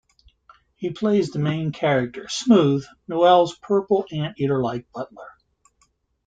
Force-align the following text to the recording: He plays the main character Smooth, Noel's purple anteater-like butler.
He 0.77 0.89
plays 0.89 1.29
the 1.29 1.37
main 1.37 1.71
character 1.71 2.27
Smooth, 2.27 2.85
Noel's 3.07 3.55
purple 3.59 4.07
anteater-like 4.11 4.91
butler. 4.91 5.27